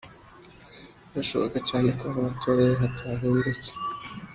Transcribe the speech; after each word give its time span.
Birashoboka 1.11 1.57
cyane 1.69 1.89
ko 1.99 2.03
aho 2.09 2.17
watoreye 2.27 2.73
hatahindutse. 2.81 3.69